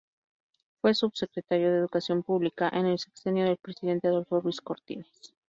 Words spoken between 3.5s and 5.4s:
presidente Adolfo Ruiz Cortines.